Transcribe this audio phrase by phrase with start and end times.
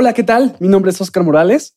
[0.00, 0.56] Hola, ¿qué tal?
[0.60, 1.76] Mi nombre es Oscar Morales.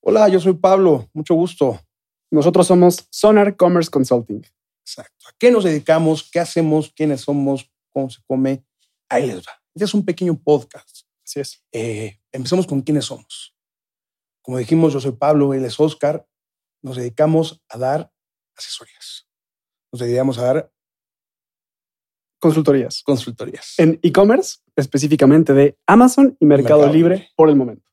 [0.00, 1.08] Hola, yo soy Pablo.
[1.12, 1.80] Mucho gusto.
[2.28, 4.42] Nosotros somos Sonar Commerce Consulting.
[4.84, 5.28] Exacto.
[5.28, 6.28] ¿A qué nos dedicamos?
[6.32, 6.92] ¿Qué hacemos?
[6.92, 7.70] ¿Quiénes somos?
[7.90, 8.64] ¿Cómo se come?
[9.08, 9.52] Ahí les va.
[9.72, 11.06] Este es un pequeño podcast.
[11.24, 11.64] Así es.
[11.70, 13.54] Eh, empecemos con quiénes somos.
[14.42, 16.26] Como dijimos, yo soy Pablo, él es Oscar.
[16.82, 18.12] Nos dedicamos a dar
[18.56, 19.28] asesorías.
[19.92, 20.72] Nos dedicamos a dar
[22.40, 23.02] Consultorías.
[23.04, 23.74] consultorías.
[23.78, 27.30] En e-commerce, específicamente de Amazon y Mercado, Mercado Libre, Libre.
[27.36, 27.88] por el momento.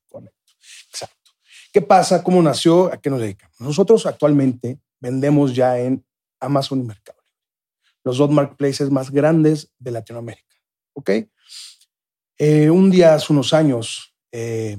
[0.90, 1.32] Exacto.
[1.72, 2.22] ¿Qué pasa?
[2.24, 2.92] ¿Cómo nació?
[2.92, 3.60] ¿A qué nos dedicamos?
[3.60, 6.04] Nosotros actualmente vendemos ya en
[6.40, 7.44] Amazon y Mercado Libre,
[8.04, 10.56] los dos marketplaces más grandes de Latinoamérica.
[10.94, 11.10] ¿Ok?
[12.38, 14.78] Eh, un día, hace unos años, eh,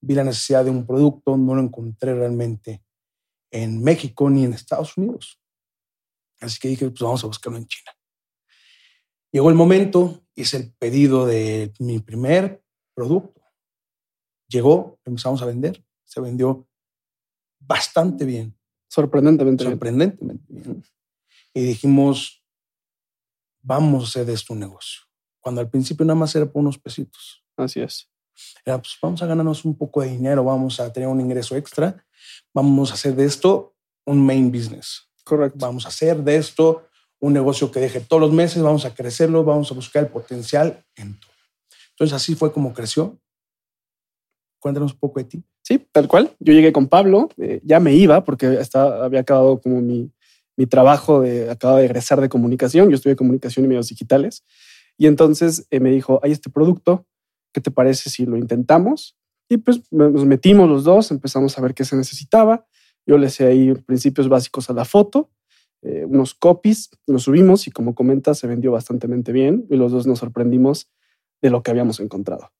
[0.00, 2.82] vi la necesidad de un producto, no lo encontré realmente
[3.50, 5.38] en México ni en Estados Unidos.
[6.40, 7.95] Así que dije, pues vamos a buscarlo en China.
[9.36, 13.42] Llegó el momento, hice el pedido de mi primer producto.
[14.48, 16.66] Llegó, empezamos a vender, se vendió
[17.58, 19.72] bastante bien, Sorprendentemente bien.
[19.74, 20.82] sorprendentemente bien.
[21.52, 22.42] Y dijimos,
[23.60, 25.02] vamos a hacer de esto un negocio.
[25.38, 27.44] Cuando al principio nada más era por unos pesitos.
[27.58, 28.10] Así es.
[28.64, 32.02] Era, pues vamos a ganarnos un poco de dinero, vamos a tener un ingreso extra,
[32.54, 35.10] vamos a hacer de esto un main business.
[35.24, 35.58] Correcto.
[35.58, 36.85] Vamos a hacer de esto
[37.20, 40.84] un negocio que deje todos los meses, vamos a crecerlo, vamos a buscar el potencial
[40.96, 41.32] en todo.
[41.90, 43.18] Entonces así fue como creció.
[44.60, 45.44] Cuéntanos un poco de ti.
[45.62, 46.34] Sí, tal cual.
[46.38, 50.10] Yo llegué con Pablo, eh, ya me iba porque estaba, había acabado como mi,
[50.56, 54.44] mi trabajo, de, acababa de egresar de comunicación, yo estudié comunicación y medios digitales.
[54.98, 57.06] Y entonces eh, me dijo, hay este producto,
[57.52, 59.16] ¿qué te parece si lo intentamos?
[59.48, 62.66] Y pues nos metimos los dos, empezamos a ver qué se necesitaba.
[63.06, 65.30] Yo le hice ahí principios básicos a la foto,
[65.82, 70.06] eh, unos copies, los subimos y como comentas, se vendió bastante bien y los dos
[70.06, 70.90] nos sorprendimos
[71.42, 72.50] de lo que habíamos encontrado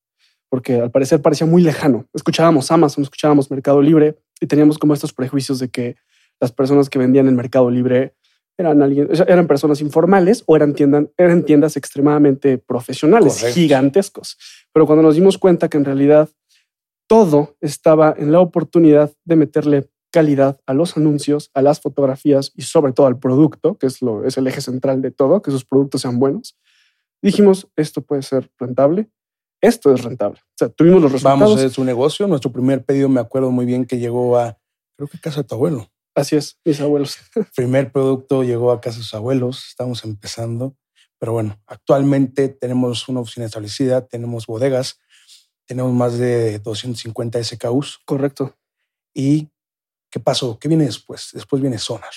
[0.49, 2.07] porque al parecer parecía muy lejano.
[2.15, 5.97] Escuchábamos Amazon, escuchábamos Mercado Libre y teníamos como estos prejuicios de que
[6.41, 8.15] las personas que vendían en Mercado Libre
[8.57, 13.55] eran, alguien, eran personas informales o eran, tiendan- eran tiendas extremadamente profesionales, Correcto.
[13.55, 14.39] gigantescos.
[14.73, 16.31] Pero cuando nos dimos cuenta que en realidad
[17.09, 22.63] todo estaba en la oportunidad de meterle calidad a los anuncios, a las fotografías y
[22.63, 25.67] sobre todo al producto, que es, lo, es el eje central de todo, que esos
[25.67, 26.57] productos sean buenos,
[27.21, 29.11] dijimos, esto puede ser rentable,
[29.61, 30.41] esto es rentable.
[30.41, 31.39] O sea, tuvimos los resultados.
[31.39, 32.27] Vamos a hacer su negocio.
[32.27, 34.59] Nuestro primer pedido, me acuerdo muy bien que llegó a,
[34.97, 35.87] creo que casa de tu abuelo.
[36.15, 37.19] Así es, mis abuelos.
[37.55, 40.79] primer producto llegó a casa de sus abuelos, estamos empezando,
[41.19, 44.99] pero bueno, actualmente tenemos una oficina establecida, tenemos bodegas,
[45.67, 48.57] tenemos más de 250 SKUs Correcto,
[49.15, 49.51] y
[50.17, 50.59] ¿qué pasó?
[50.59, 51.29] ¿Qué viene después?
[51.35, 52.09] Después viene Sonar.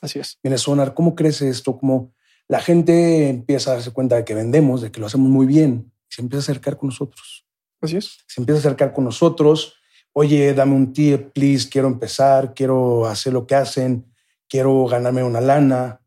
[0.00, 0.38] así es.
[0.42, 1.76] Viene Sonar, ¿cómo crece esto?
[1.76, 2.14] ¿Cómo
[2.48, 5.92] la gente empieza a darse cuenta de que vendemos, de que lo hacemos muy bien
[6.08, 7.46] y se empieza a acercar con nosotros?
[7.82, 8.24] Así es.
[8.26, 9.74] se empieza a acercar con nosotros.
[10.14, 11.68] Oye, dame un tip, please.
[11.68, 14.10] Quiero empezar, quiero hacer lo que hacen,
[14.48, 16.00] quiero ganarme una lana.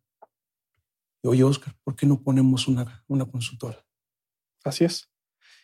[1.22, 3.86] Y, Oye, Oscar, ¿por qué no ponemos una, una consultora?
[4.64, 5.12] Así es.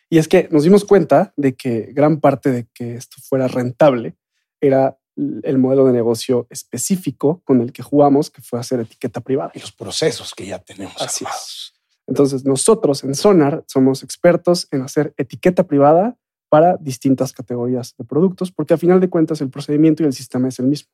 [0.08, 4.14] Y es que nos dimos cuenta de que gran parte de que esto fuera rentable
[4.60, 9.52] era el modelo de negocio específico con el que jugamos, que fue hacer etiqueta privada.
[9.54, 11.74] Y los procesos que ya tenemos Así armados.
[12.06, 16.18] Entonces, nosotros en Sonar somos expertos en hacer etiqueta privada
[16.48, 20.48] para distintas categorías de productos, porque a final de cuentas el procedimiento y el sistema
[20.48, 20.90] es el mismo.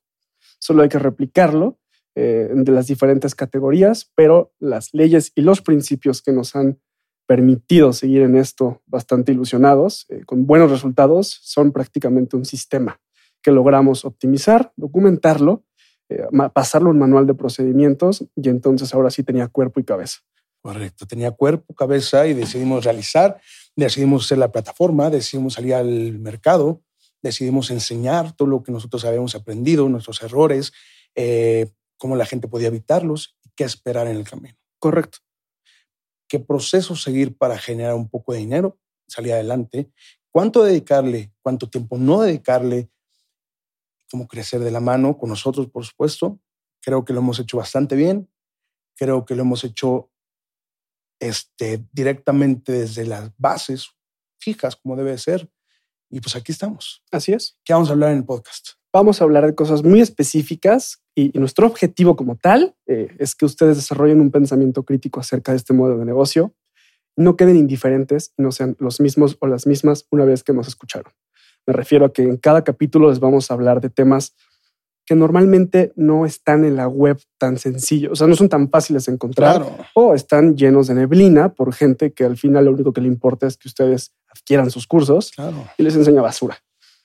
[0.61, 1.79] Solo hay que replicarlo
[2.15, 6.81] eh, de las diferentes categorías, pero las leyes y los principios que nos han
[7.27, 13.01] permitido seguir en esto bastante ilusionados, eh, con buenos resultados, son prácticamente un sistema
[13.43, 15.65] que logramos optimizar, documentarlo,
[16.09, 20.21] eh, pasarlo a un manual de procedimientos y entonces ahora sí tenía cuerpo y cabeza.
[20.63, 21.07] Correcto.
[21.07, 23.41] Tenía cuerpo, cabeza y decidimos realizar,
[23.77, 26.83] decidimos hacer la plataforma, decidimos salir al mercado,
[27.23, 30.73] decidimos enseñar todo lo que nosotros habíamos aprendido, nuestros errores,
[31.15, 34.57] eh, cómo la gente podía evitarlos y qué esperar en el camino.
[34.79, 35.19] Correcto.
[36.29, 39.91] qué proceso seguir para generar un poco de dinero, salir adelante,
[40.31, 42.91] cuánto dedicarle, cuánto tiempo no dedicarle,
[44.11, 46.41] cómo crecer de la mano con nosotros, por supuesto.
[46.81, 48.31] Creo que lo hemos hecho bastante bien.
[48.97, 50.11] Creo que lo hemos hecho
[51.21, 53.91] este, directamente desde las bases
[54.39, 55.51] fijas, como debe ser.
[56.11, 57.05] Y pues aquí estamos.
[57.11, 57.59] Así es.
[57.65, 58.71] ¿Qué vamos a hablar en el podcast?
[58.93, 63.35] Vamos a hablar de cosas muy específicas y, y nuestro objetivo como tal eh, es
[63.35, 66.55] que ustedes desarrollen un pensamiento crítico acerca de este modelo de negocio,
[67.15, 70.69] no queden indiferentes y no sean los mismos o las mismas una vez que nos
[70.69, 71.13] escucharon.
[71.69, 74.35] Me refiero a que en cada capítulo les vamos a hablar de temas
[75.05, 79.05] que normalmente no están en la web tan sencillo, o sea, no son tan fáciles
[79.05, 83.03] de encontrar o están llenos de neblina por gente que al final lo único que
[83.03, 85.31] le importa es que ustedes adquieran sus cursos
[85.77, 86.59] y les enseña basura.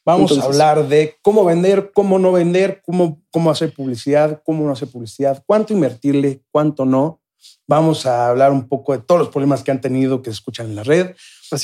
[0.05, 4.71] Vamos a hablar de cómo vender, cómo no vender, cómo, cómo hacer publicidad, cómo no
[4.71, 7.21] hacer publicidad, cuánto invertirle, cuánto no.
[7.67, 10.67] Vamos a hablar un poco de todos los problemas que han tenido que se escuchan
[10.67, 11.15] en la red.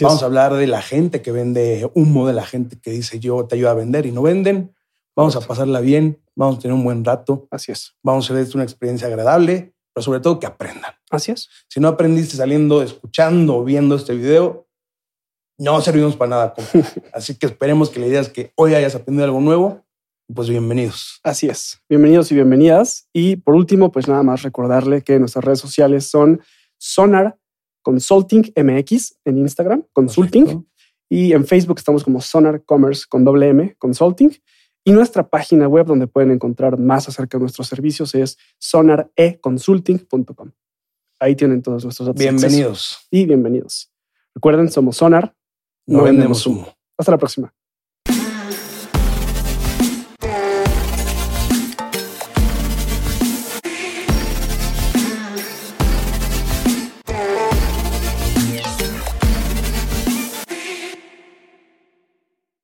[0.01, 3.45] Vamos a hablar de la gente que vende humo, de la gente que dice yo
[3.45, 4.75] te ayudo a vender y no venden.
[5.15, 7.47] Vamos a pasarla bien, vamos a tener un buen rato.
[7.51, 7.95] Así es.
[8.03, 10.93] Vamos a hacer una experiencia agradable, pero sobre todo que aprendan.
[11.09, 11.49] Así es.
[11.67, 14.67] Si no aprendiste saliendo, escuchando o viendo este video,
[15.57, 16.53] no servimos para nada.
[17.13, 19.85] Así que esperemos que la idea es que hoy hayas aprendido algo nuevo.
[20.33, 21.19] Pues bienvenidos.
[21.23, 21.81] Así es.
[21.89, 23.09] Bienvenidos y bienvenidas.
[23.13, 26.41] Y por último, pues nada más recordarle que nuestras redes sociales son
[26.77, 27.37] Sonar
[27.81, 30.67] Consulting MX en Instagram, Consulting.
[31.09, 34.29] Y en Facebook estamos como Sonar Commerce con doble M, Consulting.
[34.83, 40.51] Y nuestra página web donde pueden encontrar más acerca de nuestros servicios es sonareconsulting.com.
[41.19, 42.19] Ahí tienen todos nuestros datos.
[42.19, 43.07] Bienvenidos.
[43.09, 43.91] Y bienvenidos.
[44.35, 45.35] Recuerden, somos Sonar
[45.87, 46.67] no, vendemos humo.
[46.97, 47.53] Hasta la próxima.